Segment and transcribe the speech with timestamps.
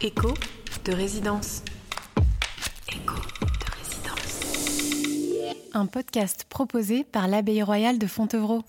[0.00, 0.32] Écho
[0.84, 1.62] de résidence.
[2.88, 5.56] Écho de résidence.
[5.72, 8.62] Un podcast proposé par l'Abbaye royale de Fontevraud.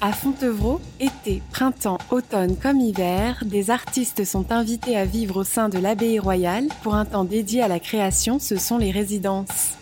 [0.00, 5.68] À Fontevraud, été, printemps, automne comme hiver, des artistes sont invités à vivre au sein
[5.68, 9.74] de l'Abbaye royale pour un temps dédié à la création, ce sont les résidences.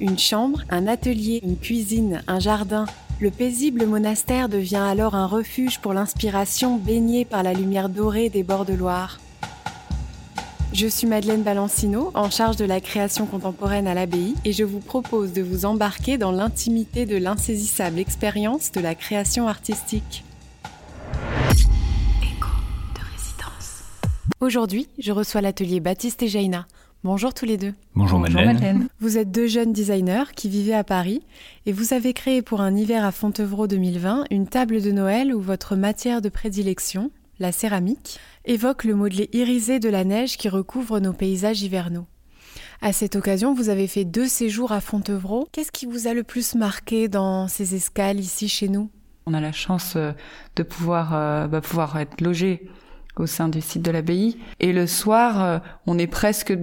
[0.00, 2.86] Une chambre, un atelier, une cuisine, un jardin,
[3.20, 8.42] le paisible monastère devient alors un refuge pour l'inspiration baignée par la lumière dorée des
[8.42, 9.20] bords de Loire.
[10.72, 14.80] Je suis Madeleine Balancino, en charge de la création contemporaine à l'abbaye, et je vous
[14.80, 20.24] propose de vous embarquer dans l'intimité de l'insaisissable expérience de la création artistique.
[22.20, 22.50] Écho
[22.96, 23.84] de résidence.
[24.40, 26.66] Aujourd'hui, je reçois l'atelier Baptiste et Jaina,
[27.04, 27.74] Bonjour tous les deux.
[27.94, 28.88] Bonjour, Madeleine.
[28.98, 31.20] Vous êtes deux jeunes designers qui vivaient à Paris
[31.66, 35.40] et vous avez créé pour un hiver à Fontevraud 2020 une table de Noël où
[35.42, 40.98] votre matière de prédilection, la céramique, évoque le modelé irisé de la neige qui recouvre
[40.98, 42.06] nos paysages hivernaux.
[42.80, 45.46] À cette occasion, vous avez fait deux séjours à Fontevraud.
[45.52, 48.88] Qu'est-ce qui vous a le plus marqué dans ces escales ici chez nous?
[49.26, 50.12] On a la chance euh,
[50.56, 52.66] de pouvoir, euh, bah, pouvoir être logé
[53.16, 54.38] au sein du site de l'abbaye.
[54.60, 56.56] Et le soir, euh, on est presque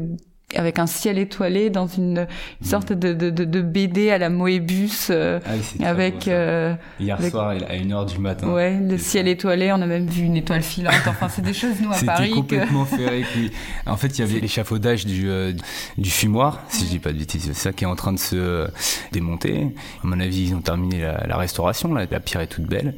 [0.56, 2.28] avec un ciel étoilé dans une,
[2.62, 7.22] une sorte de, de, de, de, BD à la Moebius euh, ah avec euh, hier
[7.22, 8.52] soir à une heure du matin.
[8.52, 10.94] Ouais le ciel étoilé on a même vu une étoile filante.
[11.08, 12.98] Enfin c'est des choses nous à Paris c'était complètement que...
[12.98, 13.52] féerique oui.
[13.86, 15.54] en fait il y avait l'échafaudage du euh,
[15.98, 17.44] du fumoir si je dis pas de bêtises.
[17.46, 18.68] C'est ça qui est en train de se
[19.12, 19.74] démonter.
[20.04, 22.96] À mon avis ils ont terminé la, la restauration là, la pierre est toute belle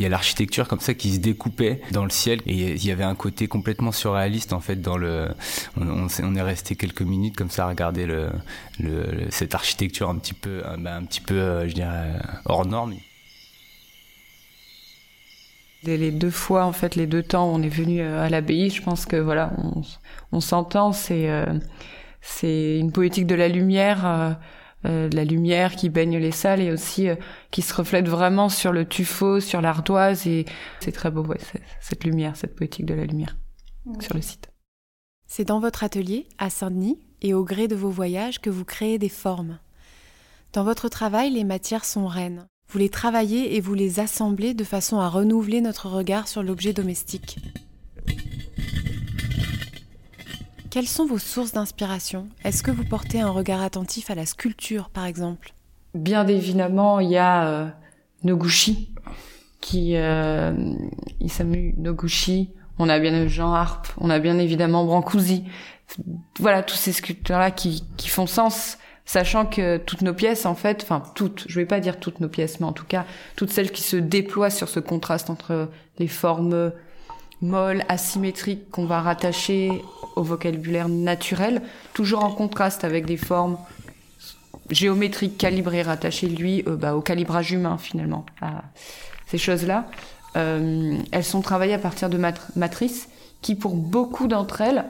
[0.00, 2.90] il y a l'architecture comme ça qui se découpait dans le ciel et il y
[2.90, 5.28] avait un côté complètement surréaliste en fait dans le
[5.76, 8.30] on, est resté quelques minutes comme ça à regarder le,
[9.28, 12.14] cette architecture un petit peu un, un petit peu euh, je dirais
[12.46, 12.94] hors norme.
[15.84, 18.70] Les deux fois en fait les deux temps où on est venu euh, à l'abbaye
[18.70, 19.52] je pense que voilà
[20.32, 21.44] on, s'entend c'est euh,
[22.22, 24.30] c'est une poétique de la lumière euh,
[24.84, 27.16] la lumière qui baigne les salles et aussi euh,
[27.50, 30.46] qui se reflète vraiment sur le tuffeau, sur l'ardoise et
[30.80, 31.38] c'est très beau, ouais,
[31.80, 33.36] cette lumière, cette poétique de la lumière
[34.00, 34.50] sur le site.
[35.26, 38.98] C'est dans votre atelier, à Saint-Denis, et au gré de vos voyages que vous créez
[38.98, 39.58] des formes.
[40.52, 42.46] Dans votre travail, les matières sont reines.
[42.68, 46.72] Vous les travaillez et vous les assemblez de façon à renouveler notre regard sur l'objet
[46.72, 47.38] domestique.
[50.70, 52.28] Quelles sont vos sources d'inspiration?
[52.44, 55.52] Est-ce que vous portez un regard attentif à la sculpture, par exemple?
[55.94, 57.68] Bien évidemment, il y a euh,
[58.22, 58.94] Noguchi,
[59.60, 60.52] qui euh,
[61.18, 62.50] Isamu Noguchi.
[62.78, 65.44] On a bien Jean Harpe, on a bien évidemment Brancusi.
[66.38, 70.84] Voilà, tous ces sculpteurs-là qui, qui font sens, sachant que toutes nos pièces, en fait,
[70.84, 73.72] enfin toutes, je vais pas dire toutes nos pièces, mais en tout cas toutes celles
[73.72, 76.72] qui se déploient sur ce contraste entre les formes
[77.42, 79.82] molles, asymétriques qu'on va rattacher
[80.16, 81.62] au vocabulaire naturel,
[81.94, 83.58] toujours en contraste avec des formes
[84.70, 88.26] géométriques calibrées, rattachées lui euh, bah, au calibrage humain finalement.
[88.40, 88.64] À
[89.26, 89.86] ces choses-là,
[90.36, 92.18] euh, elles sont travaillées à partir de
[92.56, 93.08] matrices
[93.42, 94.84] qui, pour beaucoup d'entre elles,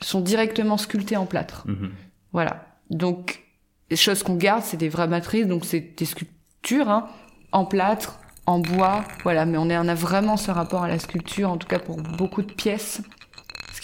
[0.00, 1.66] sont directement sculptées en plâtre.
[1.66, 1.90] Mm-hmm.
[2.32, 2.66] Voilà.
[2.90, 3.42] Donc,
[3.90, 7.08] les choses qu'on garde, c'est des vraies matrices, donc c'est des sculptures hein,
[7.52, 9.46] en plâtre, en bois, voilà.
[9.46, 11.96] Mais on, est, on a vraiment ce rapport à la sculpture, en tout cas pour
[11.96, 13.02] beaucoup de pièces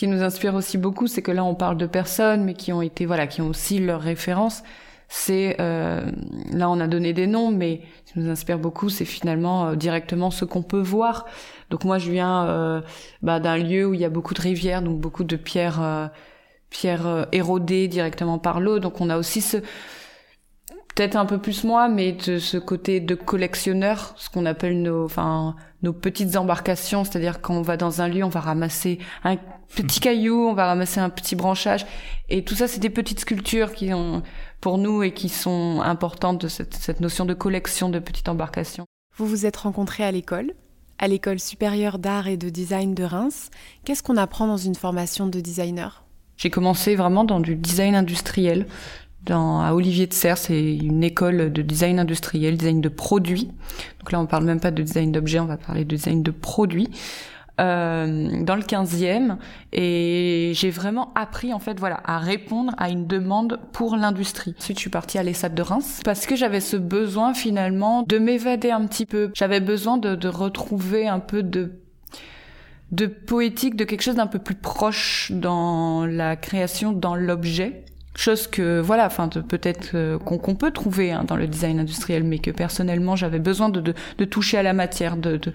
[0.02, 2.82] qui nous inspire aussi beaucoup, c'est que là on parle de personnes, mais qui ont
[2.82, 4.64] été voilà, qui ont aussi leurs références.
[5.06, 6.10] C'est euh,
[6.52, 9.74] là on a donné des noms, mais ce qui nous inspire beaucoup, c'est finalement euh,
[9.76, 11.26] directement ce qu'on peut voir.
[11.70, 12.80] Donc moi je viens euh,
[13.22, 16.08] bah, d'un lieu où il y a beaucoup de rivières, donc beaucoup de pierres, euh,
[16.68, 18.80] pierres érodées directement par l'eau.
[18.80, 19.58] Donc on a aussi ce
[20.94, 25.04] peut-être un peu plus moi, mais de ce côté de collectionneur, ce qu'on appelle nos,
[25.04, 29.36] enfin, nos petites embarcations, c'est-à-dire quand on va dans un lieu, on va ramasser un
[29.74, 31.86] petit caillou, on va ramasser un petit branchage,
[32.28, 34.22] et tout ça, c'est des petites sculptures qui ont,
[34.60, 38.86] pour nous, et qui sont importantes de cette, cette notion de collection de petites embarcations.
[39.16, 40.52] Vous vous êtes rencontrés à l'école,
[40.98, 43.50] à l'école supérieure d'art et de design de Reims.
[43.84, 46.04] Qu'est-ce qu'on apprend dans une formation de designer?
[46.36, 48.66] J'ai commencé vraiment dans du design industriel
[49.24, 53.50] dans, à Olivier de Serres, c'est une école de design industriel, design de produits.
[54.00, 56.30] Donc là, on parle même pas de design d'objets, on va parler de design de
[56.30, 56.90] produits.
[57.60, 59.36] Euh, dans le 15e
[59.74, 64.54] et j'ai vraiment appris en fait voilà à répondre à une demande pour l'industrie.
[64.58, 68.18] Ensuite je suis partie à l'ESAT de Reims parce que j'avais ce besoin finalement de
[68.18, 69.30] m'évader un petit peu.
[69.34, 71.72] J'avais besoin de, de retrouver un peu de
[72.90, 78.46] de poétique, de quelque chose d'un peu plus proche dans la création, dans l'objet chose
[78.46, 82.50] que voilà enfin peut-être euh, qu'on peut trouver hein, dans le design industriel mais que
[82.50, 85.52] personnellement j'avais besoin de, de, de, toucher à la matière de, de,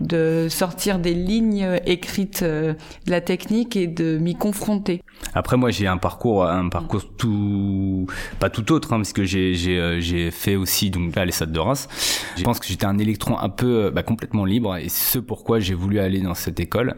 [0.00, 2.74] de sortir des lignes écrites euh,
[3.06, 5.02] de la technique et de m'y confronter.
[5.34, 8.06] Après moi j'ai un parcours un parcours tout
[8.40, 11.60] pas tout autre hein, parce que j'ai j'ai euh, fait aussi donc à l'ESAT de
[11.60, 11.88] Reims.
[12.36, 15.74] Je pense que j'étais un électron un peu bah, complètement libre et ce pourquoi j'ai
[15.74, 16.96] voulu aller dans cette école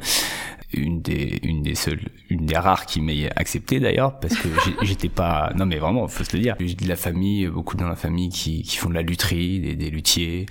[0.72, 4.48] une des une des seules une des rares qui m'ait accepté d'ailleurs parce que
[4.82, 6.56] j'étais pas non mais vraiment faut se le dire.
[6.60, 9.74] J'ai de la famille beaucoup dans la famille qui, qui font de la lutherie des,
[9.74, 10.46] des luthiers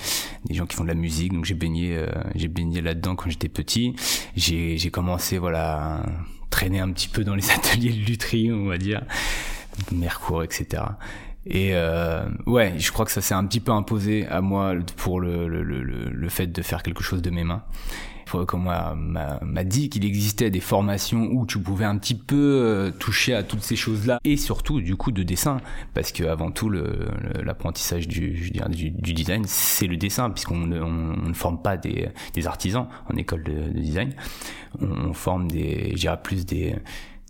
[0.45, 1.33] des gens qui font de la musique.
[1.33, 3.95] Donc j'ai baigné euh, j'ai baigné là dedans quand j'étais petit.
[4.35, 6.05] J'ai j'ai commencé voilà à
[6.49, 9.03] traîner un petit peu dans les ateliers de lutherie on va dire.
[9.91, 10.83] Mercourt etc
[11.45, 15.19] et euh, ouais, je crois que ça s'est un petit peu imposé à moi pour
[15.19, 17.63] le, le, le, le fait de faire quelque chose de mes mains
[18.37, 23.33] qu'on m'a dit qu'il existait des formations où tu pouvais un petit peu euh, toucher
[23.33, 25.57] à toutes ces choses-là et surtout du coup de dessin
[25.93, 31.33] parce que avant tout l'apprentissage du, du, du, design c'est le dessin puisqu'on on, ne
[31.33, 34.13] forme pas des, des, artisans en école de, de design
[34.79, 36.75] on, forme des je plus des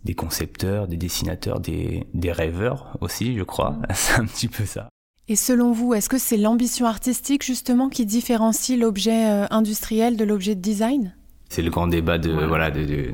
[0.04, 3.70] des concepteurs, des dessinateurs, des, des rêveurs aussi, je crois.
[3.70, 3.86] Mmh.
[3.94, 4.88] C'est un petit peu ça.
[5.28, 10.24] Et selon vous, est-ce que c'est l'ambition artistique justement qui différencie l'objet euh, industriel de
[10.24, 11.14] l'objet de design?
[11.48, 13.10] C'est le grand débat de voilà de,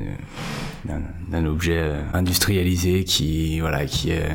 [0.85, 4.31] d'un objet euh, industrialisé qui voilà qui est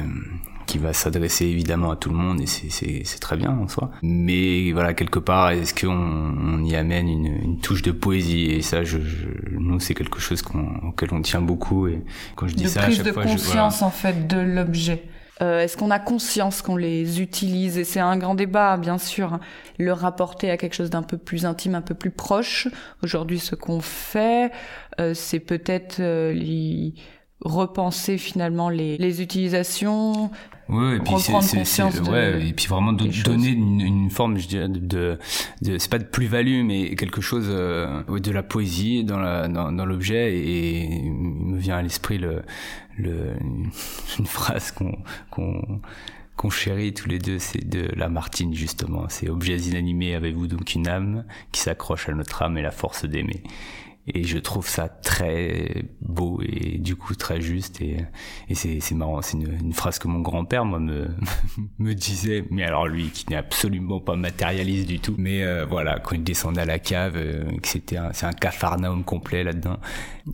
[0.67, 3.91] qui va s'adresser évidemment à tout le monde et c'est très bien en soi.
[4.03, 8.47] Mais voilà, quelque part, est-ce qu'on on y amène une, une, touche de poésie?
[8.47, 9.27] Et ça, je, je
[9.59, 10.43] nous, c'est quelque chose
[10.83, 11.87] auquel on tient beaucoup.
[11.87, 12.03] Et
[12.35, 15.05] quand je dis ça, à chaque de fois, conscience en fait de l'objet.
[15.43, 17.79] Euh, Est-ce qu'on a conscience qu'on les utilise?
[17.79, 19.41] Et c'est un grand débat, bien sûr.
[19.79, 22.69] Le rapporter à quelque chose d'un peu plus intime, un peu plus proche.
[23.03, 24.53] Aujourd'hui, ce qu'on fait,
[25.01, 26.33] euh, c'est peut-être euh,
[27.41, 30.31] repenser finalement les, les utilisations,
[30.69, 34.69] Ouais, et puis c'est, ouais, et puis vraiment de, donner une, une, forme, je dirais,
[34.69, 35.19] de,
[35.61, 39.73] de, c'est pas de plus-value, mais quelque chose euh, de la poésie dans la dans,
[39.73, 40.35] dans l'objet.
[40.35, 42.43] Et il me vient à l'esprit le,
[42.97, 43.33] le
[44.19, 44.97] une phrase qu'on
[45.31, 45.81] qu'on
[46.37, 49.05] qu'on chérit tous les deux, c'est de Lamartine justement.
[49.09, 53.05] C'est objets inanimés, avez-vous donc une âme qui s'accroche à notre âme et la force
[53.05, 53.43] d'aimer?
[54.07, 57.81] Et je trouve ça très beau et du coup très juste.
[57.81, 57.97] Et,
[58.51, 61.09] et c'est, marrant c'est une, une, phrase que mon grand-père moi me,
[61.79, 62.45] me disait.
[62.51, 65.15] Mais alors lui qui n'est absolument pas matérialiste du tout.
[65.17, 69.43] Mais euh, voilà quand il descendait à la cave euh, c'était c'est un cafarnaum complet
[69.43, 69.79] là-dedans.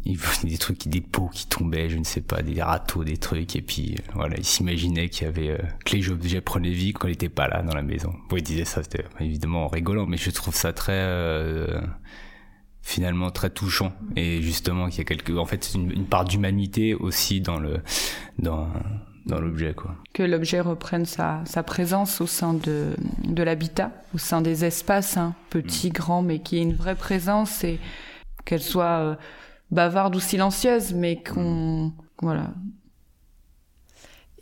[0.04, 3.18] Il voyait des trucs des pots qui tombaient je ne sais pas des râteaux des
[3.18, 3.54] trucs.
[3.54, 7.06] Et puis euh, voilà il s'imaginait qu'il y avait que les objets prenaient vie quand
[7.06, 8.12] il n'était pas là dans la maison.
[8.28, 11.06] Bon il disait ça c'était évidemment rigolant mais je trouve ça très
[12.82, 16.94] finalement très touchant et justement qu'il y a quelque en fait une, une part d'humanité
[16.94, 17.80] aussi dans le
[18.38, 18.68] dans
[19.26, 24.18] dans l'objet quoi que l'objet reprenne sa, sa présence au sein de de l'habitat au
[24.18, 25.92] sein des espaces hein, petits mm.
[25.92, 27.78] grands mais qui ait une vraie présence et
[28.44, 29.14] qu'elle soit euh,
[29.70, 31.92] bavarde ou silencieuse mais qu'on mm.
[32.22, 32.54] voilà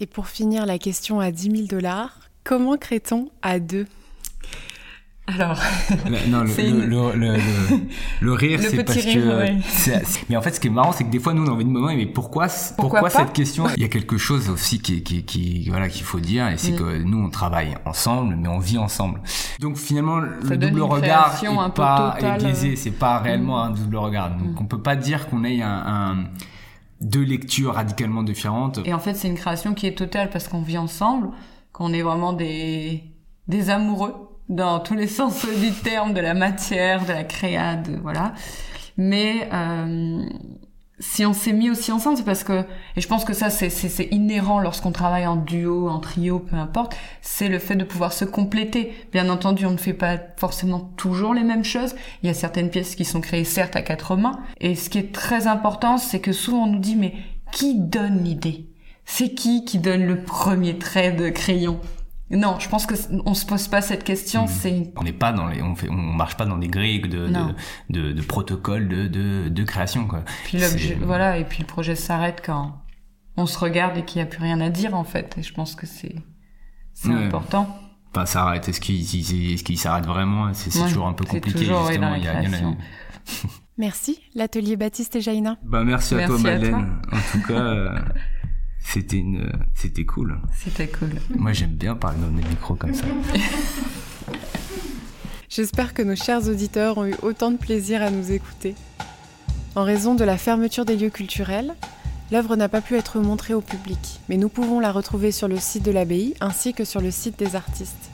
[0.01, 3.87] et pour finir la question à 10 000 dollars comment crée-t-on à deux?
[5.29, 5.61] Alors,
[6.29, 7.37] non, le, le, le,
[8.21, 9.39] le, rire, c'est parce rire, que.
[9.39, 10.03] Ouais.
[10.31, 11.67] mais en fait, ce qui est marrant, c'est que des fois, nous, on a envie
[11.67, 12.47] de moment, mais pourquoi,
[12.77, 13.67] pourquoi, pourquoi cette question?
[13.77, 16.73] Il y a quelque chose aussi qui, qui, qui voilà, qu'il faut dire, et c'est
[16.73, 16.77] mm.
[16.77, 19.21] que nous, on travaille ensemble, mais on vit ensemble.
[19.61, 22.77] Donc finalement, Ça le double regard est pas est biaisé.
[22.77, 23.67] C'est pas réellement mm.
[23.67, 24.31] un double regard.
[24.31, 24.59] Donc, mm.
[24.61, 26.17] on peut pas dire qu'on ait un, un
[27.03, 28.81] deux lectures radicalement différentes.
[28.87, 31.29] Et en fait, c'est une création qui est totale parce qu'on vit ensemble,
[31.73, 33.05] qu'on est vraiment des
[33.47, 38.35] des amoureux dans tous les sens du terme, de la matière, de la créade, voilà.
[38.97, 40.25] Mais euh,
[41.01, 42.65] si on s'est mis aussi ensemble, c'est parce que,
[42.97, 46.97] et je pense que ça c'est inhérent lorsqu'on travaille en duo, en trio, peu importe,
[47.23, 48.93] c'est le fait de pouvoir se compléter.
[49.13, 51.95] Bien entendu, on ne fait pas forcément toujours les mêmes choses.
[52.23, 54.41] Il y a certaines pièces qui sont créées certes à quatre mains.
[54.61, 57.15] Et ce qui est très important, c'est que souvent on nous dit mais
[57.53, 58.67] qui donne l'idée?
[59.05, 61.81] C'est qui qui donne le premier trait de crayon?
[62.31, 62.95] Non, je pense que
[63.25, 64.45] on se pose pas cette question.
[64.45, 64.49] Mmh.
[64.49, 67.29] C'est on n'est pas dans les, on fait, on marche pas dans des grilles de
[67.29, 67.55] de,
[67.91, 70.25] de, de, protocoles de, de, de création quoi.
[70.45, 70.59] Puis
[71.01, 72.83] voilà, et puis le projet s'arrête quand
[73.39, 75.37] on se regarde et qu'il n'y a plus rien à dire en fait.
[75.39, 76.17] Et je pense que c'est
[76.93, 77.79] c'est important.
[78.13, 78.69] Pas s'arrête.
[78.69, 82.15] Est-ce qu'il est-ce qu'il s'arrête vraiment C'est toujours un peu compliqué toujours, justement.
[82.15, 82.43] il y a,
[83.79, 85.57] Merci, l'atelier Baptiste et Jaina.
[85.63, 87.01] Bah merci, à toi Madeleine.
[87.13, 87.95] En tout cas.
[88.93, 90.39] C'était une, c'était cool.
[90.57, 91.11] C'était cool.
[91.37, 93.05] Moi, j'aime bien parler dans des micros comme ça.
[95.51, 98.75] J'espère que nos chers auditeurs ont eu autant de plaisir à nous écouter.
[99.75, 101.75] En raison de la fermeture des lieux culturels,
[102.31, 105.57] L'œuvre n'a pas pu être montrée au public, mais nous pouvons la retrouver sur le
[105.57, 108.11] site de l'abbaye ainsi que sur le site des artistes.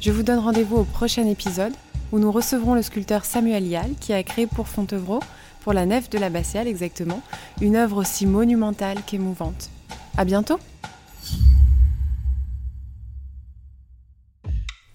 [0.00, 1.72] Je vous donne rendez-vous au prochain épisode
[2.12, 5.20] où nous recevrons le sculpteur Samuel Yal qui a créé pour Fontevraud,
[5.60, 7.22] pour la nef de l'abbatiale exactement,
[7.60, 9.70] une œuvre aussi monumentale qu'émouvante.
[10.16, 10.58] À bientôt!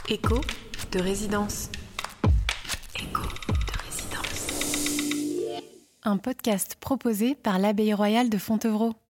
[0.10, 0.42] Écho
[0.92, 1.70] de résidence.
[2.96, 5.62] Écho de résidence.
[6.04, 8.94] Un podcast proposé par l'Abbaye royale de Fontevraud.